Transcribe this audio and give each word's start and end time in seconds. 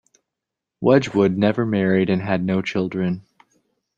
Wedgwood 0.81 1.37
never 1.37 1.63
married 1.63 2.09
and 2.09 2.23
had 2.23 2.43
no 2.43 2.63
children. 2.63 3.21